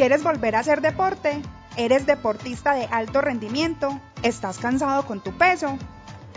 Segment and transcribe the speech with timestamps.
[0.00, 1.42] ¿Quieres volver a hacer deporte?
[1.76, 4.00] ¿Eres deportista de alto rendimiento?
[4.22, 5.76] ¿Estás cansado con tu peso?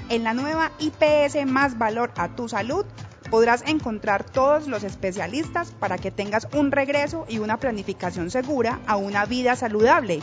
[0.09, 2.85] En la nueva IPS Más Valor a tu Salud
[3.31, 8.97] podrás encontrar todos los especialistas para que tengas un regreso y una planificación segura a
[8.97, 10.19] una vida saludable.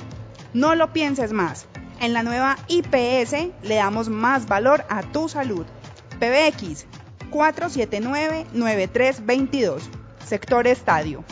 [0.52, 1.64] No lo pienses más.
[1.98, 3.32] En la nueva IPS
[3.62, 5.64] le damos más valor a tu salud.
[6.18, 6.84] PBX
[7.30, 9.80] 479-9322.
[10.26, 11.24] Sector Estadio.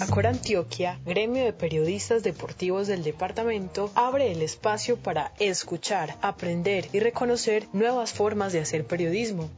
[0.00, 7.00] Acor Antioquia, gremio de periodistas deportivos del departamento, abre el espacio para escuchar, aprender y
[7.00, 9.50] reconocer nuevas formas de hacer periodismo.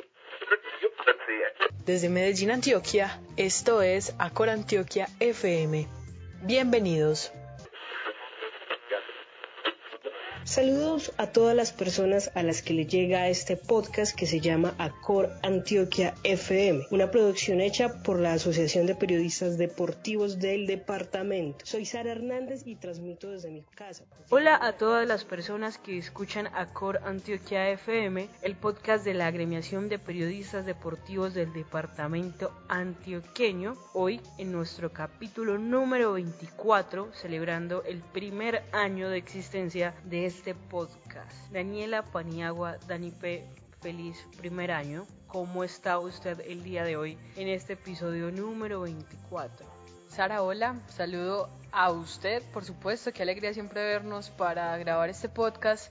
[1.85, 5.87] Desde Medellín, Antioquia, esto es Acor Antioquia FM.
[6.43, 7.33] Bienvenidos.
[10.47, 14.77] Saludos a todas las personas a las que le llega este podcast que se llama
[14.79, 21.67] Acor Antioquia FM, una producción hecha por la Asociación de Periodistas Deportivos del Departamento.
[21.67, 24.05] Soy Sara Hernández y transmito desde mi casa.
[24.31, 29.89] Hola a todas las personas que escuchan Acor Antioquia FM, el podcast de la Agremiación
[29.89, 33.77] de Periodistas Deportivos del Departamento Antioqueño.
[33.95, 40.55] Hoy en nuestro capítulo número 24, celebrando el primer año de existencia de este este
[40.55, 41.33] podcast.
[41.51, 43.47] Daniela Paniagua, Dani P.
[43.81, 45.07] Feliz primer año.
[45.29, 49.67] ¿Cómo está usted el día de hoy en este episodio número 24?
[50.09, 55.91] Sara, hola, saludo a usted, por supuesto, qué alegría siempre vernos para grabar este podcast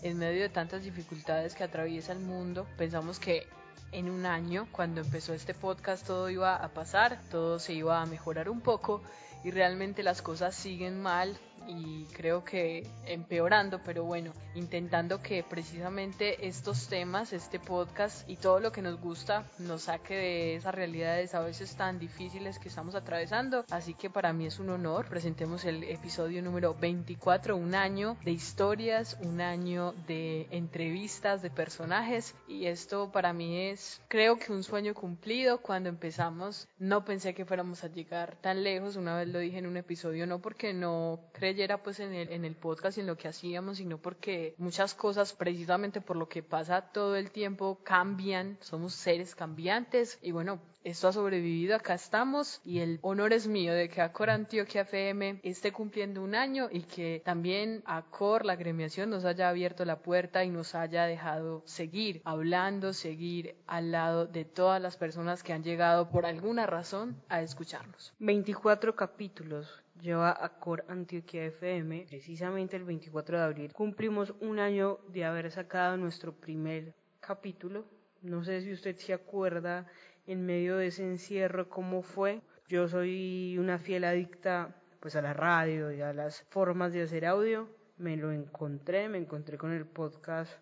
[0.00, 2.66] en medio de tantas dificultades que atraviesa el mundo.
[2.78, 3.46] Pensamos que
[3.92, 8.06] en un año, cuando empezó este podcast, todo iba a pasar, todo se iba a
[8.06, 9.02] mejorar un poco
[9.44, 16.46] y realmente las cosas siguen mal y creo que empeorando, pero bueno, intentando que precisamente
[16.46, 21.34] estos temas, este podcast y todo lo que nos gusta nos saque de esas realidades
[21.34, 23.64] a veces tan difíciles que estamos atravesando.
[23.70, 25.08] Así que para mí es un honor.
[25.08, 32.34] Presentemos el episodio número 24, un año de historias, un año de entrevistas de personajes
[32.48, 35.60] y esto para mí es creo que un sueño cumplido.
[35.60, 39.66] Cuando empezamos no pensé que fuéramos a llegar tan lejos, una vez lo dije en
[39.66, 41.20] un episodio, no porque no
[41.52, 44.94] creyera pues en el, en el podcast y en lo que hacíamos, sino porque muchas
[44.94, 50.18] cosas, precisamente por lo que pasa todo el tiempo, cambian, somos seres cambiantes.
[50.22, 52.62] Y bueno, esto ha sobrevivido, acá estamos.
[52.64, 56.84] Y el honor es mío de que Acor Antioquia FM esté cumpliendo un año y
[56.84, 62.22] que también Acor, la gremiación, nos haya abierto la puerta y nos haya dejado seguir
[62.24, 67.42] hablando, seguir al lado de todas las personas que han llegado por alguna razón a
[67.42, 68.14] escucharnos.
[68.20, 72.06] 24 capítulos lleva a Cor Antioquia FM.
[72.08, 77.84] Precisamente el 24 de abril cumplimos un año de haber sacado nuestro primer capítulo.
[78.20, 79.86] No sé si usted se acuerda
[80.26, 82.42] en medio de ese encierro cómo fue.
[82.68, 87.24] Yo soy una fiel adicta pues a la radio y a las formas de hacer
[87.24, 87.68] audio.
[87.96, 90.52] Me lo encontré, me encontré con el podcast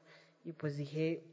[0.44, 1.24] y pues dije,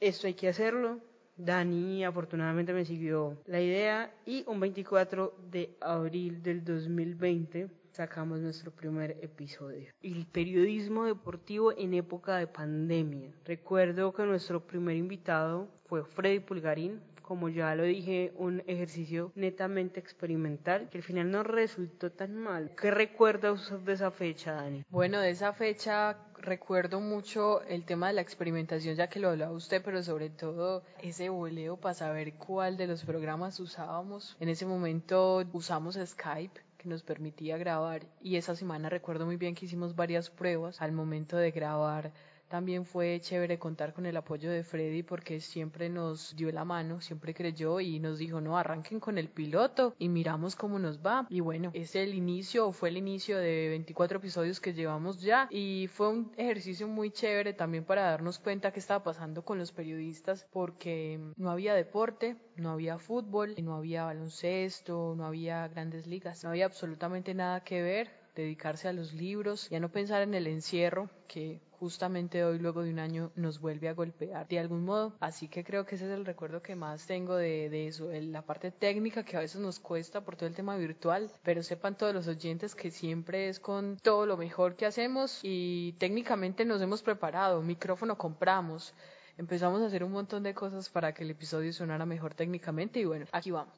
[0.00, 1.00] esto hay que hacerlo,
[1.44, 8.70] Dani afortunadamente me siguió la idea y un 24 de abril del 2020 sacamos nuestro
[8.70, 9.92] primer episodio.
[10.02, 13.32] El periodismo deportivo en época de pandemia.
[13.44, 17.00] Recuerdo que nuestro primer invitado fue Freddy Pulgarín,
[17.30, 22.72] como ya lo dije, un ejercicio netamente experimental que al final no resultó tan mal.
[22.74, 24.84] ¿Qué recuerda usted de esa fecha, Dani?
[24.90, 29.52] Bueno, de esa fecha recuerdo mucho el tema de la experimentación, ya que lo hablaba
[29.52, 34.36] usted, pero sobre todo ese voleo para saber cuál de los programas usábamos.
[34.40, 39.54] En ese momento usamos Skype que nos permitía grabar y esa semana recuerdo muy bien
[39.54, 42.10] que hicimos varias pruebas al momento de grabar
[42.50, 47.00] también fue chévere contar con el apoyo de Freddy porque siempre nos dio la mano,
[47.00, 51.26] siempre creyó y nos dijo, no, arranquen con el piloto y miramos cómo nos va.
[51.30, 55.88] Y bueno, es el inicio, fue el inicio de 24 episodios que llevamos ya y
[55.92, 60.46] fue un ejercicio muy chévere también para darnos cuenta qué estaba pasando con los periodistas
[60.50, 66.50] porque no había deporte, no había fútbol, no había baloncesto, no había grandes ligas, no
[66.50, 71.10] había absolutamente nada que ver dedicarse a los libros, ya no pensar en el encierro
[71.28, 75.14] que justamente hoy, luego de un año, nos vuelve a golpear de algún modo.
[75.18, 78.42] Así que creo que ese es el recuerdo que más tengo de, de eso, la
[78.42, 82.12] parte técnica que a veces nos cuesta por todo el tema virtual, pero sepan todos
[82.12, 87.02] los oyentes que siempre es con todo lo mejor que hacemos y técnicamente nos hemos
[87.02, 88.92] preparado, micrófono compramos,
[89.38, 93.06] empezamos a hacer un montón de cosas para que el episodio sonara mejor técnicamente y
[93.06, 93.74] bueno, aquí vamos.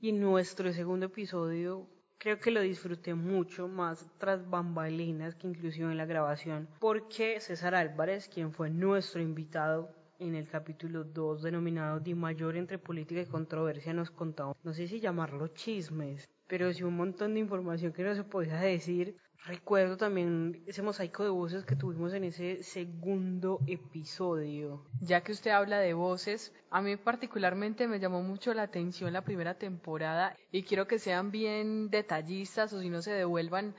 [0.00, 1.86] Y nuestro segundo episodio
[2.18, 7.74] Creo que lo disfruté mucho más tras bambalinas que inclusive en la grabación, porque César
[7.74, 13.26] Álvarez, quien fue nuestro invitado, en el capítulo 2 denominado Di Mayor entre política y
[13.26, 18.04] controversia nos contaba, no sé si llamarlo chismes, pero sí un montón de información que
[18.04, 19.16] no se podía decir.
[19.46, 24.86] Recuerdo también ese mosaico de voces que tuvimos en ese segundo episodio.
[25.02, 29.20] Ya que usted habla de voces, a mí particularmente me llamó mucho la atención la
[29.20, 33.74] primera temporada y quiero que sean bien detallistas o si no se devuelvan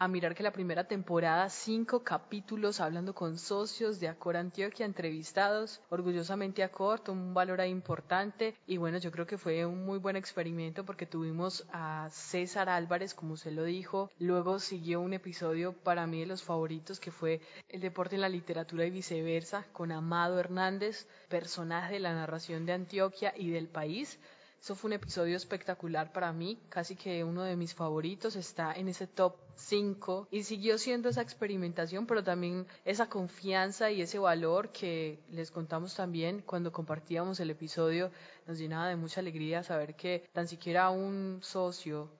[0.00, 5.82] a mirar que la primera temporada, cinco capítulos hablando con socios de Acor Antioquia, entrevistados,
[5.90, 8.56] orgullosamente Acor, un valor ahí importante.
[8.66, 13.12] Y bueno, yo creo que fue un muy buen experimento porque tuvimos a César Álvarez,
[13.12, 17.42] como usted lo dijo, luego siguió un episodio para mí de los favoritos que fue
[17.68, 22.72] el deporte en la literatura y viceversa, con Amado Hernández, personaje de la narración de
[22.72, 24.18] Antioquia y del país,
[24.62, 28.88] eso fue un episodio espectacular para mí, casi que uno de mis favoritos, está en
[28.88, 34.72] ese top 5 y siguió siendo esa experimentación, pero también esa confianza y ese valor
[34.72, 38.10] que les contamos también cuando compartíamos el episodio,
[38.46, 42.10] nos llenaba de mucha alegría saber que tan siquiera un socio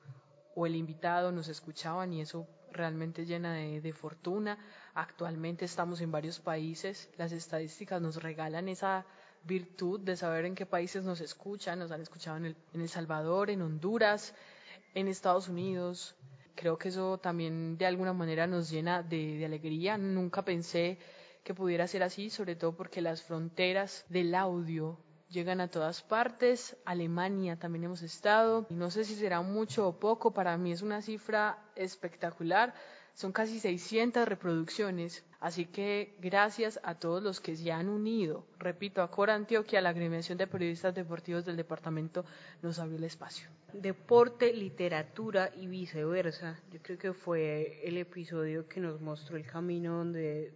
[0.54, 4.58] o el invitado nos escuchaban y eso realmente llena de, de fortuna.
[4.94, 9.06] Actualmente estamos en varios países, las estadísticas nos regalan esa
[9.44, 12.88] virtud de saber en qué países nos escuchan, nos han escuchado en El, en el
[12.88, 14.34] Salvador, en Honduras,
[14.94, 16.14] en Estados Unidos.
[16.54, 19.98] Creo que eso también de alguna manera nos llena de, alegría.
[19.98, 20.98] Nunca pensé
[21.44, 24.98] que pudiera ser así, sobre todo porque las fronteras del audio
[25.28, 26.76] llegan a todas partes.
[26.84, 28.66] Alemania también hemos estado.
[28.70, 32.74] No sé si será mucho o poco, para mí es una cifra espectacular.
[33.14, 35.24] Son casi 600 reproducciones.
[35.40, 38.44] Así que gracias a todos los que se han unido.
[38.58, 42.24] Repito, a Cora Antioquia, la agremiación de periodistas deportivos del departamento,
[42.60, 43.48] nos abrió el espacio.
[43.72, 46.60] Deporte, literatura y viceversa.
[46.70, 50.52] Yo creo que fue el episodio que nos mostró el camino donde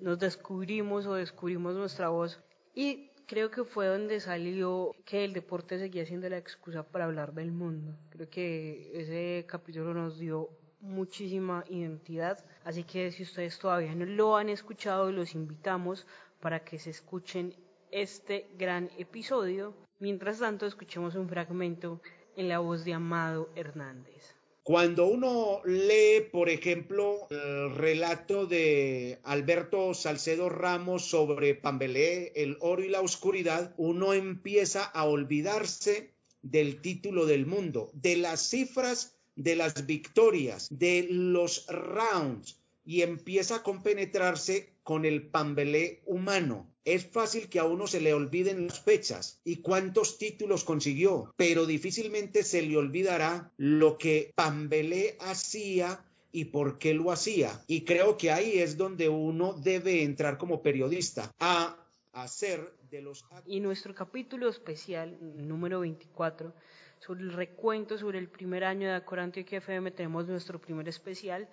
[0.00, 2.40] nos descubrimos o descubrimos nuestra voz.
[2.74, 7.32] Y creo que fue donde salió que el deporte seguía siendo la excusa para hablar
[7.32, 7.96] del mundo.
[8.10, 10.50] Creo que ese capítulo nos dio
[10.80, 12.44] muchísima identidad.
[12.64, 16.06] Así que si ustedes todavía no lo han escuchado, los invitamos
[16.40, 17.54] para que se escuchen
[17.90, 19.74] este gran episodio.
[20.00, 22.00] Mientras tanto, escuchemos un fragmento
[22.36, 24.34] en la voz de Amado Hernández.
[24.62, 32.84] Cuando uno lee, por ejemplo, el relato de Alberto Salcedo Ramos sobre Pambelé, el oro
[32.84, 36.12] y la oscuridad, uno empieza a olvidarse
[36.42, 43.56] del título del mundo, de las cifras de las victorias, de los rounds y empieza
[43.56, 46.71] a compenetrarse con el pambelé humano.
[46.84, 51.66] Es fácil que a uno se le olviden las fechas y cuántos títulos consiguió, pero
[51.66, 57.62] difícilmente se le olvidará lo que Pambelé hacía y por qué lo hacía.
[57.66, 61.76] Y creo que ahí es donde uno debe entrar como periodista a
[62.12, 63.24] hacer de los...
[63.46, 66.52] Y nuestro capítulo especial número 24
[66.98, 71.48] sobre el recuento sobre el primer año de Acoranto y FM tenemos nuestro primer especial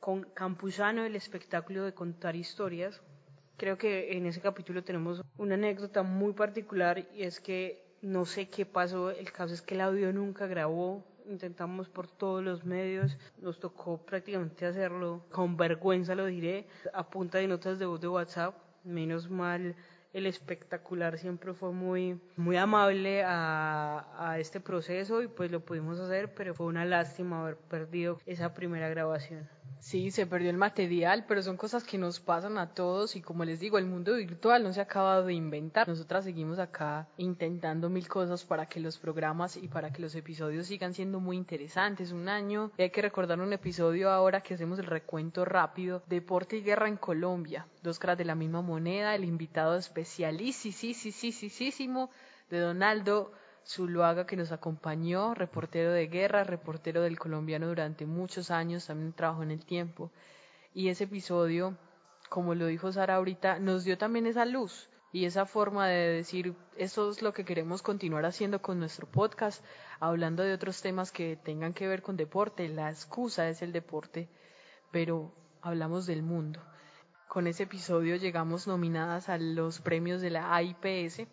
[0.00, 3.02] con Campuzano, el espectáculo de contar historias.
[3.56, 8.48] Creo que en ese capítulo tenemos una anécdota muy particular y es que no sé
[8.48, 13.16] qué pasó, el caso es que el audio nunca grabó, intentamos por todos los medios,
[13.38, 18.08] nos tocó prácticamente hacerlo, con vergüenza lo diré, a punta de notas de voz de
[18.08, 18.54] WhatsApp,
[18.84, 19.74] menos mal
[20.16, 26.00] el espectacular siempre fue muy, muy amable a, a, este proceso y pues lo pudimos
[26.00, 29.46] hacer, pero fue una lástima haber perdido esa primera grabación.
[29.80, 33.44] Sí, se perdió el material, pero son cosas que nos pasan a todos y como
[33.44, 35.86] les digo, el mundo virtual no se ha acabado de inventar.
[35.86, 40.66] Nosotras seguimos acá intentando mil cosas para que los programas y para que los episodios
[40.66, 42.12] sigan siendo muy interesantes.
[42.12, 46.56] Un año, y hay que recordar un episodio ahora que hacemos el recuento rápido, Deporte
[46.56, 52.10] y Guerra en Colombia, dos caras de la misma moneda, el invitado especialísimo
[52.50, 53.32] de Donaldo
[53.66, 59.42] Zuluaga que nos acompañó, reportero de guerra, reportero del colombiano durante muchos años, también trabajó
[59.42, 60.10] en el tiempo.
[60.72, 61.76] Y ese episodio,
[62.28, 66.54] como lo dijo Sara ahorita, nos dio también esa luz y esa forma de decir,
[66.76, 69.64] eso es lo que queremos continuar haciendo con nuestro podcast,
[69.98, 72.68] hablando de otros temas que tengan que ver con deporte.
[72.68, 74.28] La excusa es el deporte,
[74.92, 76.60] pero hablamos del mundo.
[77.26, 81.26] Con ese episodio llegamos nominadas a los premios de la AIPS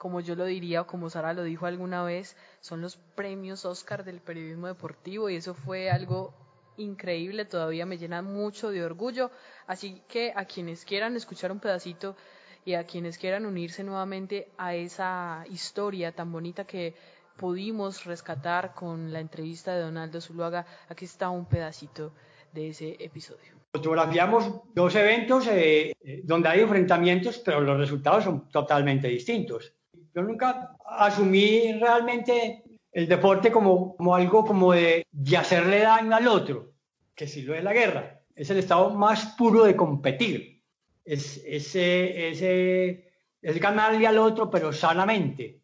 [0.00, 4.02] como yo lo diría o como Sara lo dijo alguna vez, son los premios Oscar
[4.02, 6.32] del periodismo deportivo y eso fue algo
[6.78, 9.30] increíble, todavía me llena mucho de orgullo.
[9.66, 12.16] Así que a quienes quieran escuchar un pedacito
[12.64, 16.94] y a quienes quieran unirse nuevamente a esa historia tan bonita que
[17.36, 22.14] pudimos rescatar con la entrevista de Donaldo Zuluaga, aquí está un pedacito
[22.54, 23.52] de ese episodio.
[23.70, 29.74] fotografiamos dos eventos eh, eh, donde hay enfrentamientos, pero los resultados son totalmente distintos.
[30.14, 36.26] Yo nunca asumí realmente el deporte como, como algo como de, de hacerle daño al
[36.28, 36.72] otro,
[37.14, 38.20] que si lo es la guerra.
[38.34, 40.62] Es el estado más puro de competir.
[41.04, 43.12] Es, ese, ese,
[43.42, 45.60] es ganarle al otro, pero sanamente.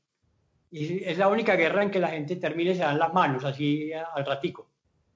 [0.70, 3.44] Y es la única guerra en que la gente termina y se dan las manos,
[3.44, 4.68] así al ratico.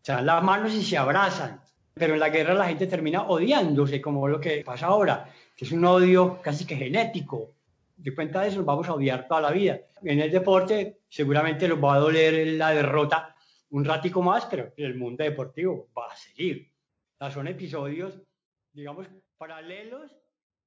[0.03, 1.61] Se dan las manos y se abrazan.
[1.95, 5.73] Pero en la guerra la gente termina odiándose, como lo que pasa ahora, que es
[5.73, 7.51] un odio casi que genético.
[8.03, 9.79] De cuenta de eso, vamos a odiar toda la vida.
[10.03, 13.37] En el deporte, seguramente nos va a doler la derrota
[13.71, 16.73] un ratico más, pero el mundo deportivo va a seguir.
[17.31, 18.21] Son episodios,
[18.73, 20.11] digamos, paralelos,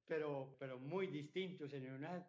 [0.06, 2.24] pero, pero muy distintos en una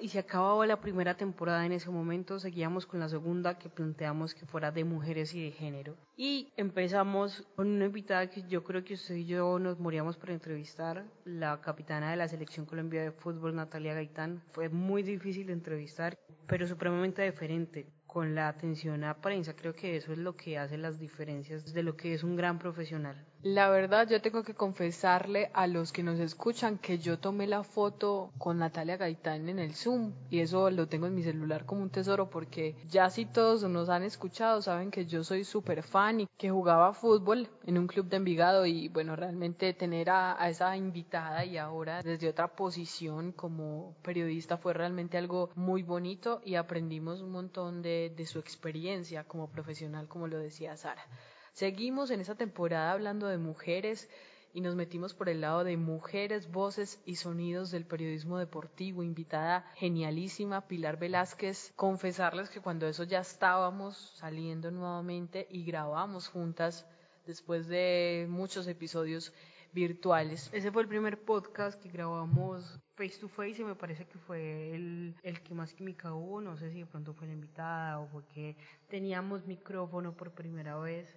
[0.00, 4.34] y se acababa la primera temporada en ese momento, seguíamos con la segunda que planteamos
[4.34, 5.96] que fuera de mujeres y de género.
[6.16, 10.30] Y empezamos con una invitada que yo creo que usted y yo nos moríamos por
[10.30, 14.42] entrevistar, la capitana de la selección Colombia de fútbol, Natalia Gaitán.
[14.52, 19.54] Fue muy difícil de entrevistar, pero supremamente diferente con la atención a prensa.
[19.54, 22.58] Creo que eso es lo que hace las diferencias de lo que es un gran
[22.58, 23.24] profesional.
[23.42, 27.64] La verdad, yo tengo que confesarle a los que nos escuchan que yo tomé la
[27.64, 31.82] foto con Natalia Gaitán en el Zoom y eso lo tengo en mi celular como
[31.82, 36.20] un tesoro porque ya si todos nos han escuchado saben que yo soy súper fan
[36.20, 40.50] y que jugaba fútbol en un club de Envigado y bueno, realmente tener a, a
[40.50, 46.56] esa invitada y ahora desde otra posición como periodista fue realmente algo muy bonito y
[46.56, 51.06] aprendimos un montón de, de su experiencia como profesional, como lo decía Sara.
[51.52, 54.08] Seguimos en esta temporada hablando de mujeres
[54.52, 59.02] y nos metimos por el lado de mujeres, voces y sonidos del periodismo deportivo.
[59.02, 61.72] Invitada genialísima Pilar Velázquez.
[61.76, 66.86] Confesarles que cuando eso ya estábamos saliendo nuevamente y grabamos juntas
[67.26, 69.32] después de muchos episodios
[69.72, 70.50] virtuales.
[70.52, 74.74] Ese fue el primer podcast que grabamos face to face y me parece que fue
[74.74, 76.40] el, el que más química hubo.
[76.40, 78.56] No sé si de pronto fue la invitada o fue que
[78.88, 81.16] teníamos micrófono por primera vez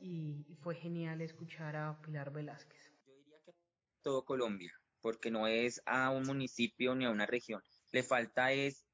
[0.00, 2.92] y fue genial escuchar a Pilar Velázquez.
[3.06, 3.54] Yo diría que
[4.02, 7.62] todo Colombia, porque no es a un municipio ni a una región.
[7.92, 8.84] Le falta es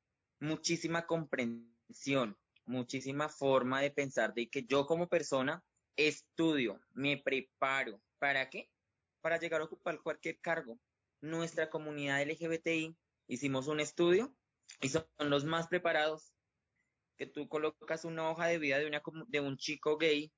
[0.40, 5.62] muchísima comprensión, muchísima forma de pensar de que yo como persona
[5.96, 8.00] estudio, me preparo.
[8.18, 8.70] ¿Para qué?
[9.20, 10.78] Para llegar a ocupar cualquier cargo.
[11.20, 12.96] Nuestra comunidad LGBTI
[13.28, 14.34] hicimos un estudio
[14.80, 16.32] y son los más preparados.
[17.16, 20.32] Que tú colocas una hoja de vida de, un chico gay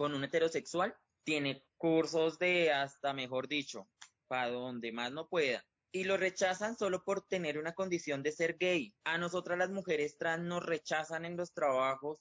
[0.00, 3.86] con un heterosexual, tiene cursos de hasta, mejor dicho,
[4.28, 5.62] para donde más no pueda.
[5.92, 8.94] Y lo rechazan solo por tener una condición de ser gay.
[9.04, 12.18] A nosotras las mujeres trans nos rechazan en los trabajos.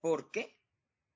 [0.00, 0.56] ¿Por qué?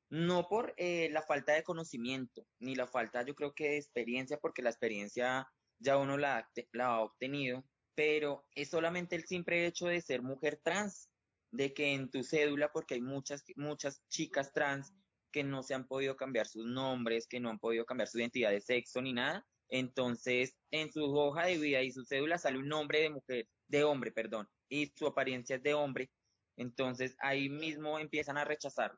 [0.08, 4.38] No por eh, la falta de conocimiento, ni la falta, yo creo que de experiencia,
[4.38, 5.48] porque la experiencia
[5.80, 7.64] ya uno la, la ha obtenido,
[7.96, 11.10] pero es solamente el simple hecho de ser mujer trans,
[11.50, 14.94] de que en tu cédula, porque hay muchas, muchas chicas trans
[15.36, 18.50] que no se han podido cambiar sus nombres, que no han podido cambiar su identidad
[18.52, 19.46] de sexo ni nada.
[19.68, 23.84] Entonces, en su hoja de vida y su cédula sale un nombre de mujer, de
[23.84, 26.10] hombre, perdón, y su apariencia es de hombre.
[26.56, 28.96] Entonces, ahí mismo empiezan a rechazar.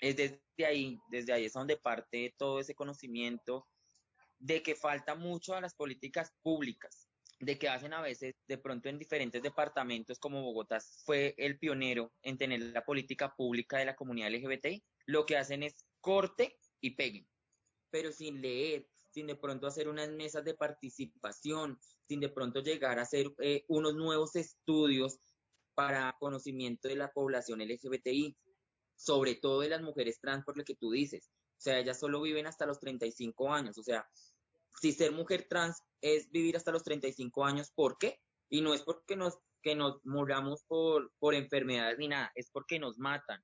[0.00, 3.68] Es desde ahí, desde ahí es donde parte todo ese conocimiento
[4.40, 7.08] de que falta mucho a las políticas públicas,
[7.38, 12.12] de que hacen a veces, de pronto en diferentes departamentos como Bogotá fue el pionero
[12.22, 16.90] en tener la política pública de la comunidad LGBTI, lo que hacen es corte y
[16.90, 17.26] peguen,
[17.90, 22.98] pero sin leer, sin de pronto hacer unas mesas de participación, sin de pronto llegar
[22.98, 25.18] a hacer eh, unos nuevos estudios
[25.74, 28.36] para conocimiento de la población LGBTI,
[28.96, 31.30] sobre todo de las mujeres trans, por lo que tú dices.
[31.56, 33.78] O sea, ellas solo viven hasta los 35 años.
[33.78, 34.06] O sea,
[34.78, 38.20] si ser mujer trans es vivir hasta los 35 años, ¿por qué?
[38.50, 42.78] Y no es porque nos, que nos muramos por, por enfermedades ni nada, es porque
[42.78, 43.42] nos matan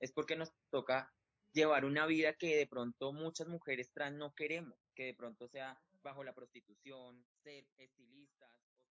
[0.00, 1.12] es porque nos toca
[1.52, 5.80] llevar una vida que de pronto muchas mujeres trans no queremos, que de pronto sea
[6.02, 8.50] bajo la prostitución, ser estilistas.
[8.54, 8.86] O sea...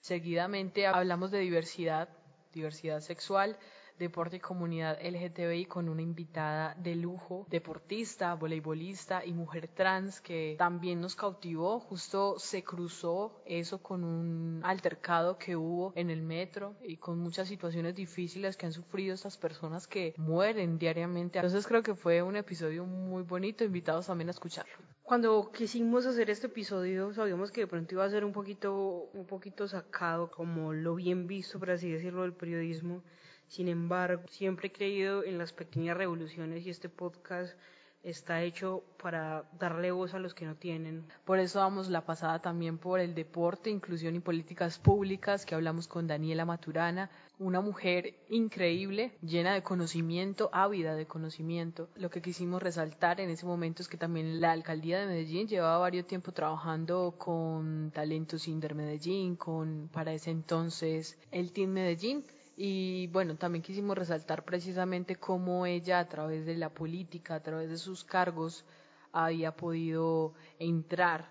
[0.00, 2.08] Seguidamente hablamos de diversidad,
[2.52, 3.58] diversidad sexual,
[3.98, 10.54] deporte y comunidad LGTBI con una invitada de lujo, deportista, voleibolista y mujer trans que
[10.58, 11.80] también nos cautivó.
[11.80, 17.48] Justo se cruzó eso con un altercado que hubo en el metro y con muchas
[17.48, 21.38] situaciones difíciles que han sufrido estas personas que mueren diariamente.
[21.38, 24.74] Entonces creo que fue un episodio muy bonito, invitados también a escucharlo.
[25.02, 29.24] Cuando quisimos hacer este episodio sabíamos que de pronto iba a ser un poquito, un
[29.24, 33.02] poquito sacado como lo bien visto, por así decirlo, del periodismo
[33.48, 37.56] Sin embargo, siempre he creído en las pequeñas revoluciones y este podcast
[38.02, 41.04] está hecho para darle voz a los que no tienen.
[41.24, 45.88] Por eso damos la pasada también por el deporte, inclusión y políticas públicas, que hablamos
[45.88, 51.88] con Daniela Maturana, una mujer increíble, llena de conocimiento, ávida de conocimiento.
[51.96, 55.78] Lo que quisimos resaltar en ese momento es que también la alcaldía de Medellín llevaba
[55.78, 62.24] varios tiempo trabajando con Talentos Inder Medellín, con para ese entonces el Team Medellín
[62.60, 67.70] y bueno, también quisimos resaltar precisamente cómo ella a través de la política, a través
[67.70, 68.64] de sus cargos,
[69.12, 71.30] había podido entrar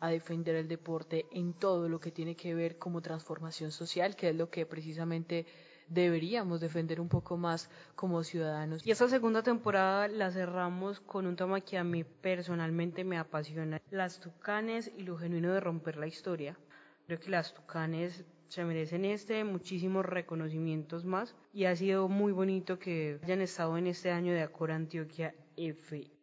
[0.00, 4.28] a defender el deporte en todo lo que tiene que ver como transformación social, que
[4.28, 5.46] es lo que precisamente
[5.88, 8.86] deberíamos defender un poco más como ciudadanos.
[8.86, 13.80] Y esta segunda temporada la cerramos con un tema que a mí personalmente me apasiona,
[13.90, 16.58] las tucanes y lo genuino de romper la historia.
[17.06, 21.34] Creo que las tucanes se merecen este, muchísimos reconocimientos más.
[21.52, 26.16] Y ha sido muy bonito que hayan estado en este año de Acor Antioquia FM.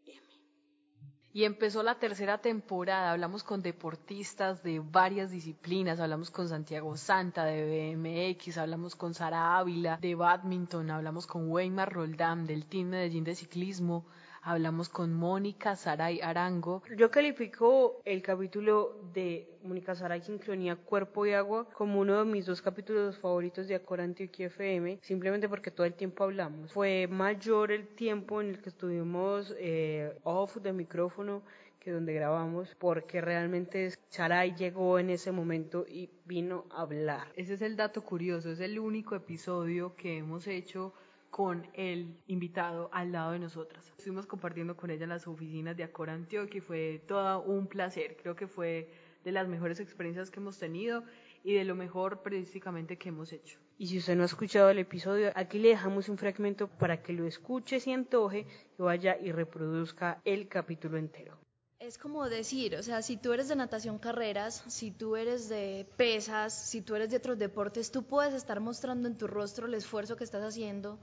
[1.36, 7.44] Y empezó la tercera temporada, hablamos con deportistas de varias disciplinas, hablamos con Santiago Santa
[7.46, 13.24] de BMX, hablamos con Sara Ávila de badminton, hablamos con Weimar Roldán del Team Medellín
[13.24, 14.06] de ciclismo,
[14.43, 16.83] hablamos con Mónica Saray Arango.
[16.97, 22.45] Yo califico el capítulo de Mónica Saray Sincronía Cuerpo y Agua como uno de mis
[22.45, 26.73] dos capítulos favoritos de Acor Antioquia FM, simplemente porque todo el tiempo hablamos.
[26.73, 31.41] Fue mayor el tiempo en el que estuvimos eh, off de micrófono
[31.79, 37.27] que donde grabamos, porque realmente Saray llegó en ese momento y vino a hablar.
[37.35, 40.93] Ese es el dato curioso, es el único episodio que hemos hecho
[41.34, 43.92] con el invitado al lado de nosotras.
[43.98, 48.18] Estuvimos compartiendo con ella las oficinas de Acor Antioquia y fue todo un placer.
[48.22, 48.92] Creo que fue
[49.24, 51.04] de las mejores experiencias que hemos tenido
[51.44, 53.58] y de lo mejor periodísticamente que hemos hecho.
[53.80, 57.13] Y si usted no ha escuchado el episodio, aquí le dejamos un fragmento para que
[57.13, 58.46] lo escuche y antoje
[58.78, 61.40] y vaya y reproduzca el capítulo entero.
[61.84, 65.86] Es como decir, o sea, si tú eres de natación carreras, si tú eres de
[65.98, 69.74] pesas, si tú eres de otros deportes, tú puedes estar mostrando en tu rostro el
[69.74, 70.98] esfuerzo que estás haciendo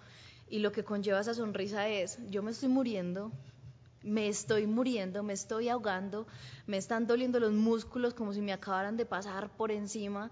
[0.49, 3.31] y lo que conlleva esa sonrisa es, yo me estoy muriendo,
[4.03, 6.27] me estoy muriendo, me estoy ahogando,
[6.67, 10.31] me están doliendo los músculos como si me acabaran de pasar por encima,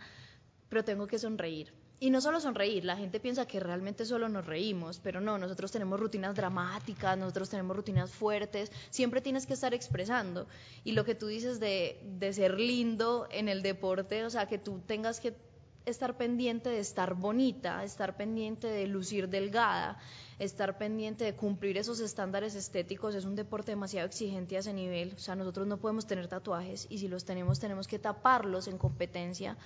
[0.71, 1.78] pero tengo que sonreír.
[2.01, 5.73] Y no solo sonreír, la gente piensa que realmente solo nos reímos, pero no, nosotros
[5.73, 10.47] tenemos rutinas dramáticas, nosotros tenemos rutinas fuertes, siempre tienes que estar expresando.
[10.85, 14.59] Y lo que tú dices de, de ser lindo en el deporte, o sea, que
[14.59, 15.35] tú tengas que
[15.87, 19.99] estar pendiente de estar bonita, estar pendiente de lucir delgada,
[20.39, 25.15] estar pendiente de cumplir esos estándares estéticos, es un deporte demasiado exigente a ese nivel,
[25.17, 28.79] o sea, nosotros no podemos tener tatuajes y si los tenemos tenemos que taparlos en
[28.79, 29.57] competencia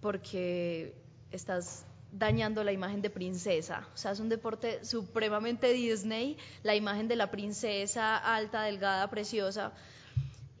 [0.00, 0.94] porque
[1.30, 3.86] estás dañando la imagen de princesa.
[3.94, 9.72] O sea, es un deporte supremamente Disney, la imagen de la princesa alta, delgada, preciosa.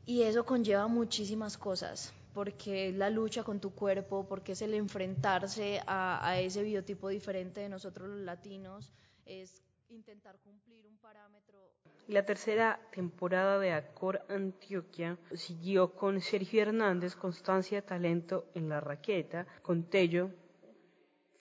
[0.06, 4.74] Y eso conlleva muchísimas cosas, porque es la lucha con tu cuerpo, porque es el
[4.74, 8.92] enfrentarse a, ese biotipo diferente de nosotros los latinos,
[9.24, 11.58] es intentar cumplir un parámetro.
[12.08, 19.46] La tercera temporada de Acor Antioquia siguió con Sergio Hernández, Constancia Talento en la raqueta,
[19.62, 20.30] con Tello,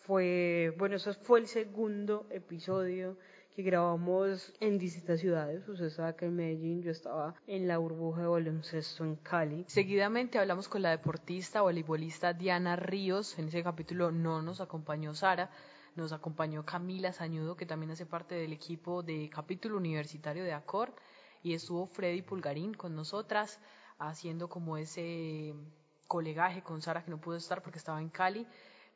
[0.09, 3.15] fue, bueno, eso fue el segundo episodio
[3.55, 5.69] que grabamos en distintas ciudades.
[5.69, 9.65] Usted estaba acá en Medellín, yo estaba en la burbuja de baloncesto en Cali.
[9.67, 13.37] Seguidamente hablamos con la deportista voleibolista Diana Ríos.
[13.37, 15.51] En ese capítulo no nos acompañó Sara,
[15.95, 20.91] nos acompañó Camila Sañudo, que también hace parte del equipo de capítulo universitario de ACOR.
[21.43, 23.59] Y estuvo Freddy Pulgarín con nosotras,
[23.99, 25.53] haciendo como ese
[26.07, 28.47] colegaje con Sara, que no pudo estar porque estaba en Cali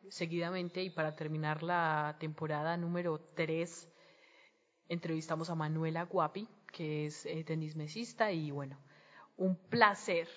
[0.09, 3.89] seguidamente y para terminar la temporada número 3
[4.89, 8.77] entrevistamos a Manuela Guapi, que es eh, tenismesista y bueno,
[9.37, 10.27] un placer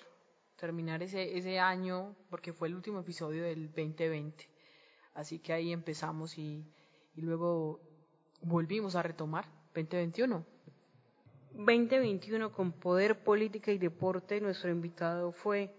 [0.55, 4.49] terminar ese, ese año porque fue el último episodio del 2020.
[5.13, 6.65] Así que ahí empezamos y,
[7.15, 7.79] y luego
[8.41, 10.45] volvimos a retomar 2021.
[11.53, 15.73] 2021 con poder, política y deporte, nuestro invitado fue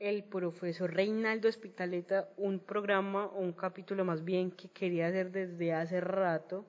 [0.00, 5.74] el profesor Reinaldo Espitaleta un programa o un capítulo más bien que quería hacer desde
[5.74, 6.64] hace rato,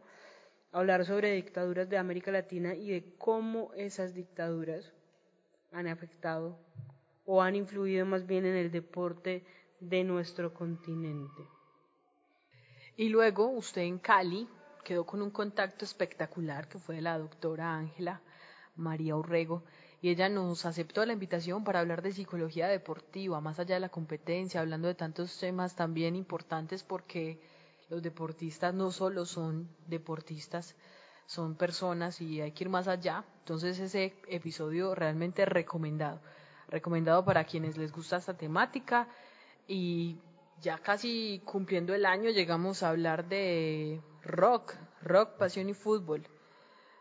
[0.73, 4.91] hablar sobre dictaduras de América Latina y de cómo esas dictaduras
[5.71, 6.59] han afectado
[7.25, 9.45] o han influido más bien en el deporte
[9.79, 11.43] de nuestro continente.
[12.97, 14.45] Y luego usted en Cali
[14.83, 18.21] quedó con un contacto espectacular que fue la doctora Ángela
[18.75, 19.63] María Urrego,
[20.01, 23.89] y ella nos aceptó la invitación para hablar de psicología deportiva, más allá de la
[23.89, 27.39] competencia, hablando de tantos temas también importantes porque
[27.87, 30.75] los deportistas no solo son deportistas,
[31.27, 33.23] son personas y hay que ir más allá.
[33.39, 36.19] Entonces ese episodio realmente recomendado.
[36.67, 39.07] Recomendado para quienes les gusta esta temática
[39.67, 40.17] y
[40.61, 46.25] ya casi cumpliendo el año llegamos a hablar de rock, rock, pasión y fútbol.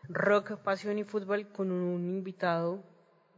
[0.07, 2.90] Rock, pasión y fútbol con un invitado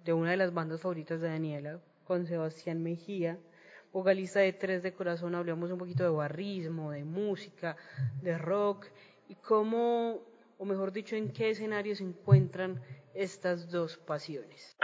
[0.03, 3.39] de una de las bandas favoritas de Daniela, con Sebastián Mejía,
[3.91, 5.35] vocalista de Tres de Corazón.
[5.35, 7.77] Hablamos un poquito de barrismo, de música,
[8.21, 8.87] de rock
[9.29, 10.21] y cómo,
[10.57, 12.81] o mejor dicho, en qué escenario se encuentran
[13.13, 14.75] estas dos pasiones.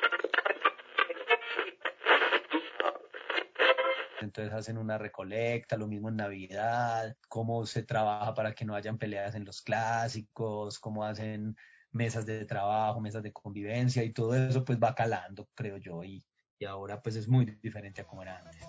[4.22, 8.98] entonces hacen una recolecta, lo mismo en Navidad, cómo se trabaja para que no hayan
[8.98, 11.56] peleas en los clásicos, cómo hacen
[11.92, 16.24] mesas de trabajo, mesas de convivencia y todo eso pues va calando, creo yo, y,
[16.58, 18.62] y ahora pues es muy diferente a como era antes.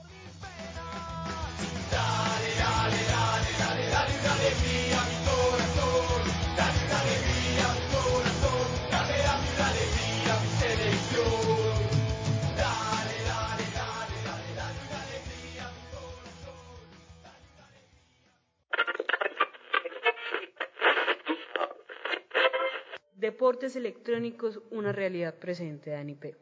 [23.61, 26.35] Deportes electrónicos, una realidad presente, Dani P.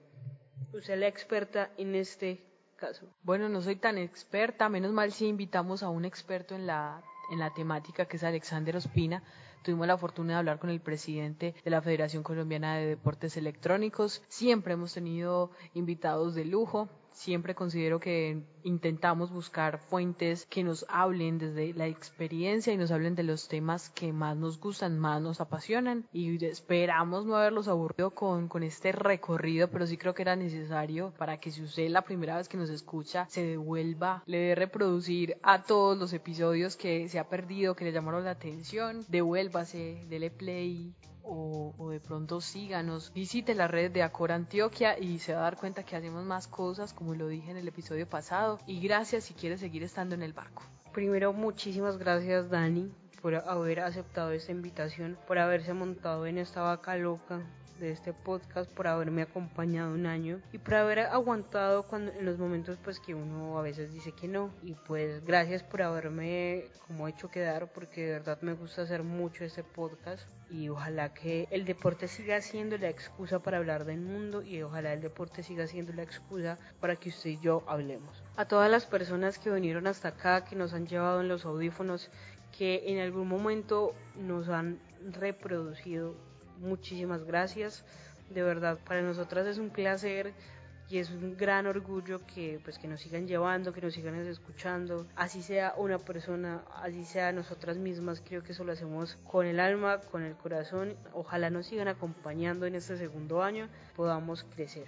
[0.73, 2.41] Usted es la experta en este
[2.77, 3.09] caso.
[3.25, 7.03] Bueno, no soy tan experta, menos mal si invitamos a un experto en la,
[7.33, 9.25] en la temática que es Alexander Ospina.
[9.65, 14.23] Tuvimos la fortuna de hablar con el presidente de la Federación Colombiana de Deportes Electrónicos.
[14.29, 16.89] Siempre hemos tenido invitados de lujo.
[17.13, 23.15] Siempre considero que intentamos buscar fuentes que nos hablen desde la experiencia y nos hablen
[23.15, 26.07] de los temas que más nos gustan, más nos apasionan.
[26.13, 31.13] Y esperamos no haberlos aburrido con, con este recorrido, pero sí creo que era necesario
[31.19, 35.39] para que si usted la primera vez que nos escucha se devuelva, le dé reproducir
[35.43, 40.31] a todos los episodios que se ha perdido, que le llamaron la atención, devuélvase, dele
[40.31, 40.95] play,
[41.29, 45.57] o, de pronto síganos, visite la red de Acor Antioquia y se va a dar
[45.57, 48.59] cuenta que hacemos más cosas, como lo dije en el episodio pasado.
[48.67, 50.63] Y gracias si quiere seguir estando en el barco.
[50.93, 56.97] Primero, muchísimas gracias, Dani, por haber aceptado esta invitación, por haberse montado en esta vaca
[56.97, 57.43] loca
[57.79, 62.39] de este podcast, por haberme acompañado un año y por haber aguantado cuando, en los
[62.39, 64.51] momentos pues que uno a veces dice que no.
[64.63, 69.45] Y pues gracias por haberme como hecho quedar porque de verdad me gusta hacer mucho
[69.45, 74.43] este podcast y ojalá que el deporte siga siendo la excusa para hablar del mundo
[74.43, 78.23] y ojalá el deporte siga siendo la excusa para que usted y yo hablemos.
[78.37, 82.11] A todas las personas que vinieron hasta acá, que nos han llevado en los audífonos,
[82.57, 84.81] que en algún momento nos han
[85.13, 86.17] reproducido
[86.61, 87.85] muchísimas gracias.
[88.31, 90.35] De verdad, para nosotras es un placer
[90.91, 95.07] y es un gran orgullo que pues que nos sigan llevando, que nos sigan escuchando,
[95.17, 99.61] así sea una persona, así sea nosotras mismas, creo que eso lo hacemos con el
[99.61, 104.87] alma, con el corazón, ojalá nos sigan acompañando en este segundo año, podamos crecer.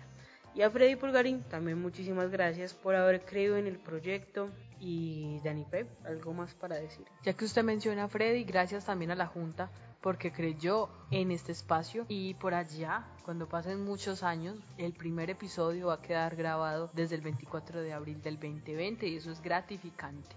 [0.54, 4.48] Y a Freddy Pulgarín también muchísimas gracias por haber creído en el proyecto,
[4.80, 7.06] y Dani Pep, ¿algo más para decir?
[7.22, 11.52] Ya que usted menciona a Freddy, gracias también a la Junta porque creyó en este
[11.52, 16.90] espacio y por allá, cuando pasen muchos años, el primer episodio va a quedar grabado
[16.94, 20.34] desde el 24 de abril del 2020 y eso es gratificante.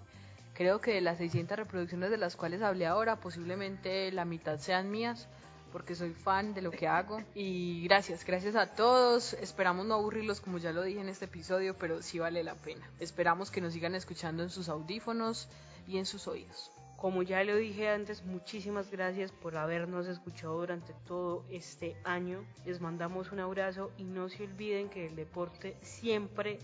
[0.53, 4.91] Creo que de las 600 reproducciones de las cuales hablé ahora, posiblemente la mitad sean
[4.91, 5.27] mías,
[5.73, 7.21] porque soy fan de lo que hago.
[7.33, 9.33] Y gracias, gracias a todos.
[9.33, 12.87] Esperamos no aburrirlos como ya lo dije en este episodio, pero sí vale la pena.
[12.99, 15.49] Esperamos que nos sigan escuchando en sus audífonos
[15.87, 16.71] y en sus oídos.
[16.95, 22.45] Como ya lo dije antes, muchísimas gracias por habernos escuchado durante todo este año.
[22.65, 26.59] Les mandamos un abrazo y no se olviden que el deporte siempre,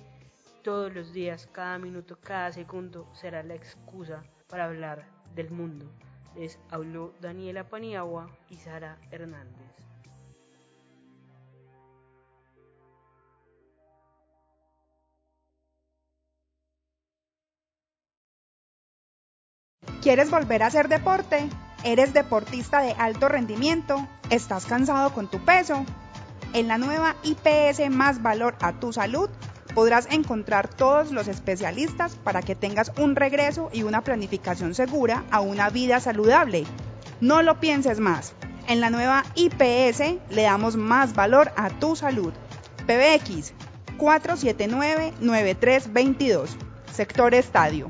[0.64, 5.92] todos los días, cada minuto, cada segundo será la excusa para hablar del mundo.
[6.36, 9.70] Les habló Daniela Paniagua y Sara Hernández.
[20.02, 21.50] ¿Quieres volver a hacer deporte?
[21.84, 24.08] ¿Eres deportista de alto rendimiento?
[24.30, 25.86] ¿Estás cansado con tu peso?
[26.54, 29.30] En la nueva IPS Más Valor a tu Salud
[29.74, 35.42] podrás encontrar todos los especialistas para que tengas un regreso y una planificación segura a
[35.42, 36.64] una vida saludable.
[37.22, 38.34] No lo pienses más.
[38.68, 42.34] En la nueva IPS le damos más valor a tu salud.
[42.86, 43.54] PBX
[43.98, 46.50] 479-9322,
[46.92, 47.90] sector estadio.